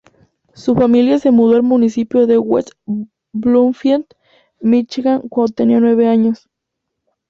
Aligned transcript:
Su 0.55 0.73
familia 0.73 1.19
se 1.19 1.29
mudó 1.29 1.57
al 1.57 1.61
Municipio 1.61 2.25
de 2.25 2.39
West 2.39 2.71
Bloomfield, 3.33 4.05
Michigan 4.59 5.21
cuando 5.29 5.53
tenía 5.53 5.79
nueve 5.79 6.07
años. 6.07 6.49